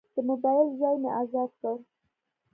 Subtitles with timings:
[0.13, 1.75] د موبایل ځای مې ازاد کړ.